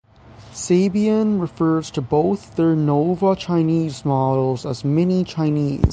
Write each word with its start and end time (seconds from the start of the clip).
Sabian 0.55 1.39
refers 1.39 1.91
to 1.91 2.01
both 2.01 2.55
their 2.55 2.75
nova 2.75 3.35
Chinese 3.35 4.03
models 4.03 4.65
as 4.65 4.83
mini 4.83 5.23
Chinese. 5.23 5.83